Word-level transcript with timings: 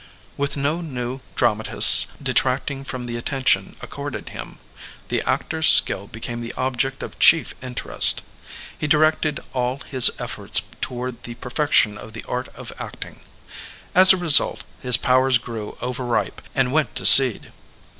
With 0.35 0.57
no 0.57 0.81
new 0.81 1.21
dramatists 1.35 2.07
detracting 2.19 2.83
from 2.83 3.05
the 3.05 3.15
attention 3.15 3.75
accorded 3.81 4.29
him, 4.29 4.57
the 5.09 5.21
actor's 5.29 5.69
skill 5.71 6.07
be 6.07 6.19
came 6.19 6.41
the 6.41 6.53
object 6.53 7.03
of 7.03 7.19
chief 7.19 7.53
interest. 7.61 8.23
He 8.75 8.87
directed 8.87 9.41
all 9.53 9.77
his 9.85 10.09
efforts 10.17 10.63
toward 10.81 11.21
the 11.21 11.35
perfection 11.35 11.99
of 11.99 12.13
the 12.13 12.23
art 12.23 12.47
of 12.55 12.73
acting. 12.79 13.19
As 13.93 14.11
a 14.11 14.17
result 14.17 14.63
his 14.81 14.97
powers 14.97 15.37
grew 15.37 15.77
over 15.81 16.03
ripe 16.03 16.41
and 16.55 16.71
went 16.71 16.95
to 16.95 17.05
seed. 17.05 17.51